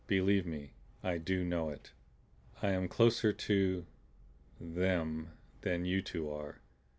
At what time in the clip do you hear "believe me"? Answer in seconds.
0.07-0.71